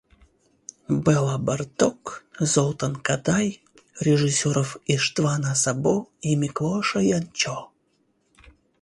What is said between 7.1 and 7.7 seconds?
Янчо